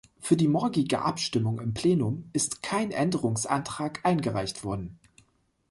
Für 0.19 0.35
die 0.35 0.47
morgige 0.47 1.03
Abstimmung 1.03 1.59
im 1.61 1.75
Plenum 1.75 2.27
ist 2.33 2.63
kein 2.63 2.89
Änderungsantrag 2.89 4.03
eingereicht 4.03 4.63
worden. 4.63 4.97